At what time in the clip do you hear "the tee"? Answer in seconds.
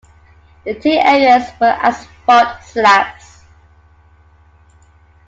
0.65-0.97